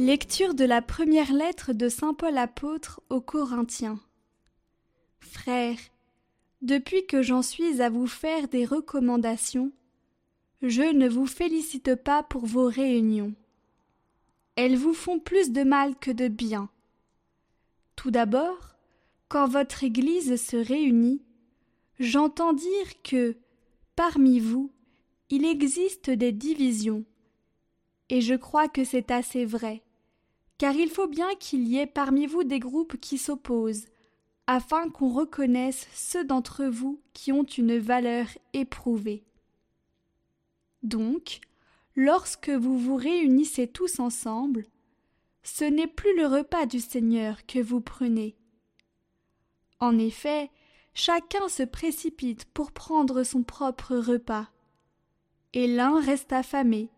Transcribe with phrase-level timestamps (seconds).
[0.00, 4.00] Lecture de la première lettre de Saint Paul apôtre aux Corinthiens.
[5.18, 5.76] Frères,
[6.62, 9.72] depuis que j'en suis à vous faire des recommandations,
[10.62, 13.34] je ne vous félicite pas pour vos réunions.
[14.56, 16.70] Elles vous font plus de mal que de bien.
[17.94, 18.76] Tout d'abord,
[19.28, 21.20] quand votre Église se réunit,
[21.98, 23.36] j'entends dire que,
[23.96, 24.72] parmi vous,
[25.28, 27.04] il existe des divisions.
[28.08, 29.82] Et je crois que c'est assez vrai
[30.60, 33.86] car il faut bien qu'il y ait parmi vous des groupes qui s'opposent,
[34.46, 39.24] afin qu'on reconnaisse ceux d'entre vous qui ont une valeur éprouvée.
[40.82, 41.40] Donc,
[41.96, 44.66] lorsque vous vous réunissez tous ensemble,
[45.42, 48.36] ce n'est plus le repas du Seigneur que vous prenez.
[49.78, 50.50] En effet,
[50.92, 54.50] chacun se précipite pour prendre son propre repas,
[55.54, 56.90] et l'un reste affamé,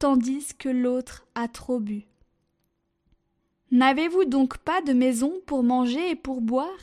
[0.00, 2.08] tandis que l'autre a trop bu.
[3.74, 6.78] N'avez-vous donc pas de maison pour manger et pour boire?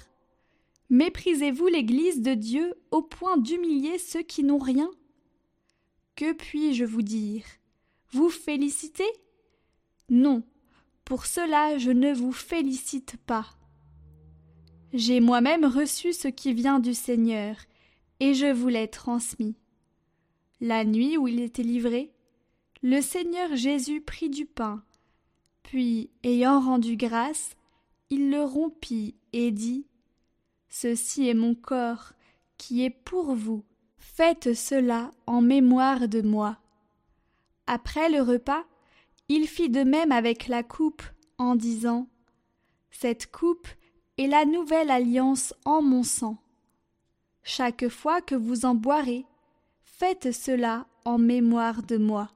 [0.90, 4.92] Méprisez-vous l'Église de Dieu au point d'humilier ceux qui n'ont rien?
[6.18, 7.46] Que puis-je vous dire?
[8.12, 9.08] Vous féliciter?
[10.10, 10.44] Non,
[11.06, 13.46] pour cela je ne vous félicite pas.
[14.92, 17.56] J'ai moi-même reçu ce qui vient du Seigneur,
[18.20, 19.56] et je vous l'ai transmis.
[20.60, 22.12] La nuit où il était livré,
[22.82, 24.84] le Seigneur Jésus prit du pain,
[25.64, 27.56] puis, ayant rendu grâce,
[28.10, 29.86] il le rompit et dit
[30.70, 32.14] Ceci est mon corps,
[32.58, 33.64] qui est pour vous.
[33.98, 36.58] Faites cela en mémoire de moi.
[37.68, 38.64] Après le repas,
[39.30, 41.04] il fit de même avec la coupe,
[41.38, 42.08] en disant
[42.92, 43.68] Cette coupe
[44.18, 46.38] est la nouvelle alliance en mon sang.
[47.44, 49.26] Chaque fois que vous en boirez,
[49.84, 52.30] faites cela en mémoire de moi.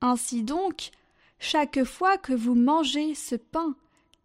[0.00, 0.90] Ainsi donc,
[1.38, 3.76] chaque fois que vous mangez ce pain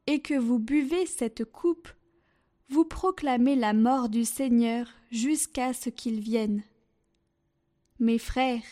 [0.08, 1.88] et que vous buvez cette coupe,
[2.70, 6.64] vous proclamez la mort du Seigneur jusqu'à ce qu'il vienne.
[8.00, 8.64] Mes frères,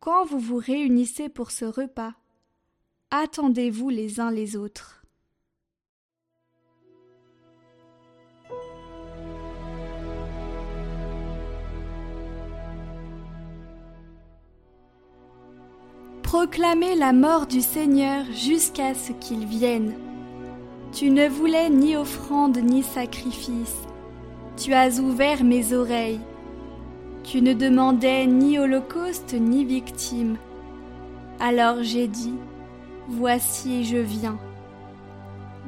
[0.00, 2.14] quand vous vous réunissez pour ce repas,
[3.10, 5.01] attendez-vous les uns les autres.
[16.32, 19.92] Proclamez la mort du Seigneur jusqu'à ce qu'il vienne.
[20.90, 23.76] Tu ne voulais ni offrande ni sacrifice.
[24.56, 26.22] Tu as ouvert mes oreilles.
[27.22, 30.38] Tu ne demandais ni holocauste ni victime.
[31.38, 32.38] Alors j'ai dit,
[33.08, 34.38] Voici je viens.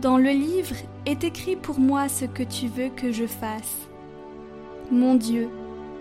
[0.00, 3.86] Dans le livre est écrit pour moi ce que tu veux que je fasse.
[4.90, 5.50] Mon Dieu,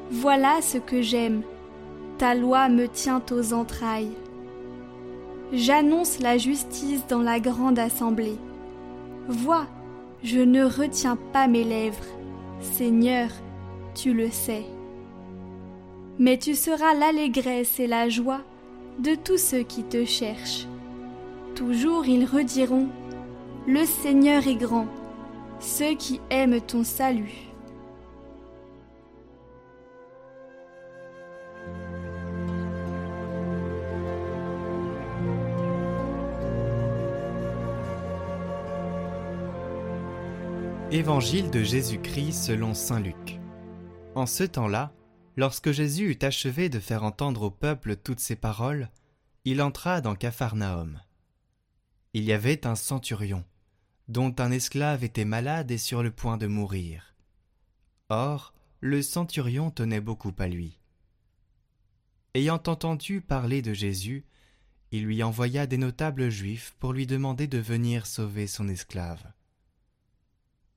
[0.09, 1.41] voilà ce que j'aime.
[2.17, 4.15] Ta loi me tient aux entrailles.
[5.55, 8.39] J'annonce la justice dans la grande assemblée.
[9.27, 9.67] Vois,
[10.23, 12.03] je ne retiens pas mes lèvres.
[12.59, 13.29] Seigneur,
[13.93, 14.65] tu le sais.
[16.17, 18.41] Mais tu seras l'allégresse et la joie
[18.97, 20.65] de tous ceux qui te cherchent.
[21.53, 22.87] Toujours ils rediront
[23.67, 24.87] Le Seigneur est grand,
[25.59, 27.52] ceux qui aiment ton salut.
[40.93, 43.39] Évangile de Jésus-Christ selon Saint Luc.
[44.13, 44.93] En ce temps-là,
[45.35, 48.91] lorsque Jésus eut achevé de faire entendre au peuple toutes ces paroles,
[49.43, 51.01] il entra dans Capharnaüm.
[52.13, 53.43] Il y avait un centurion,
[54.07, 57.15] dont un esclave était malade et sur le point de mourir.
[58.09, 60.79] Or, le centurion tenait beaucoup à lui.
[62.35, 64.25] Ayant entendu parler de Jésus,
[64.91, 69.33] il lui envoya des notables juifs pour lui demander de venir sauver son esclave.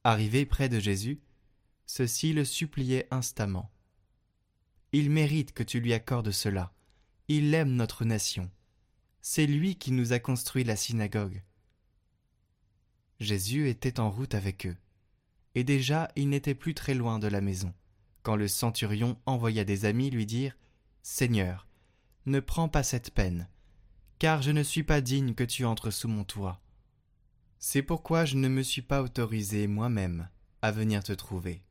[0.08, 1.18] Arrivé près de Jésus,
[1.84, 3.72] ceux-ci le suppliaient instamment.
[4.92, 6.72] Il mérite que tu lui accordes cela.
[7.26, 8.48] Il aime notre nation.
[9.20, 11.42] C'est lui qui nous a construit la synagogue.
[13.18, 14.76] Jésus était en route avec eux,
[15.56, 17.74] et déjà il n'était plus très loin de la maison,
[18.22, 20.56] quand le centurion envoya des amis lui dire
[21.02, 21.66] Seigneur,
[22.26, 23.48] ne prends pas cette peine,
[24.20, 26.62] car je ne suis pas digne que tu entres sous mon toit.
[27.58, 30.28] C'est pourquoi je ne me suis pas autorisé moi-même
[30.62, 31.62] à venir te trouver.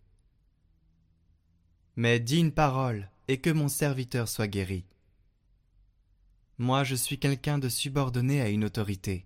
[1.95, 4.85] Mais dis une parole et que mon serviteur soit guéri.
[6.57, 9.25] Moi je suis quelqu'un de subordonné à une autorité,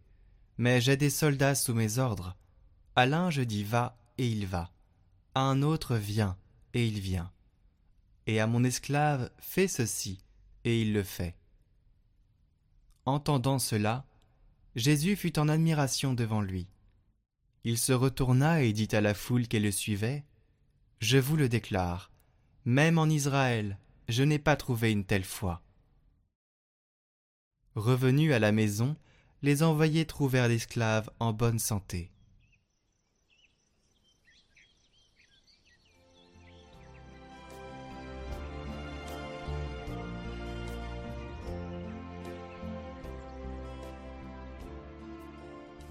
[0.57, 2.35] mais j'ai des soldats sous mes ordres.
[2.95, 4.71] À l'un je dis va et il va,
[5.35, 6.38] à un autre viens
[6.73, 7.31] et il vient,
[8.27, 10.19] et à mon esclave fais ceci
[10.65, 11.35] et il le fait.
[13.06, 14.06] Entendant cela,
[14.75, 16.68] Jésus fut en admiration devant lui.
[17.63, 20.24] Il se retourna et dit à la foule qui le suivait
[21.00, 22.12] Je vous le déclare,
[22.66, 23.77] même en Israël,
[24.07, 25.62] je n'ai pas trouvé une telle foi.
[27.75, 28.95] Revenus à la maison,
[29.42, 32.12] les envoyés trouvèrent l'esclave en bonne santé.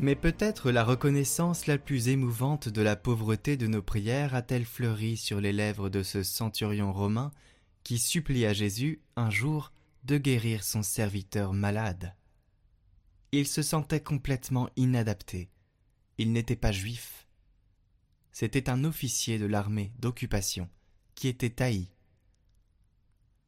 [0.01, 5.17] Mais peut-être la reconnaissance la plus émouvante de la pauvreté de nos prières a-t-elle fleuri
[5.17, 7.33] sur les lèvres de ce centurion romain
[7.83, 9.73] qui supplia Jésus un jour
[10.05, 12.15] de guérir son serviteur malade.
[13.33, 15.51] Il se sentait complètement inadapté.
[16.17, 17.27] Il n'était pas juif.
[18.31, 20.69] C'était un officier de l'armée d'occupation
[21.17, 21.89] qui était haï.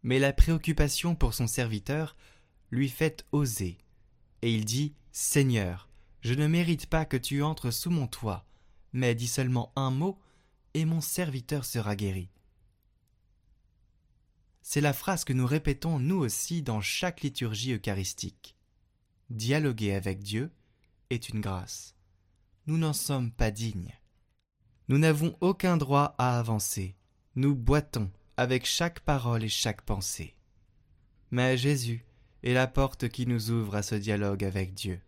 [0.02, 2.16] Mais la préoccupation pour son serviteur
[2.72, 3.78] lui fait oser,
[4.42, 5.89] et il dit Seigneur,
[6.20, 8.46] je ne mérite pas que tu entres sous mon toit,
[8.92, 10.18] mais dis seulement un mot,
[10.74, 12.30] et mon serviteur sera guéri.
[14.62, 18.56] C'est la phrase que nous répétons nous aussi dans chaque liturgie eucharistique.
[19.30, 20.52] Dialoguer avec Dieu
[21.08, 21.94] est une grâce.
[22.66, 23.98] Nous n'en sommes pas dignes.
[24.88, 26.94] Nous n'avons aucun droit à avancer.
[27.36, 30.36] Nous boitons avec chaque parole et chaque pensée.
[31.30, 32.04] Mais Jésus
[32.42, 35.00] est la porte qui nous ouvre à ce dialogue avec Dieu.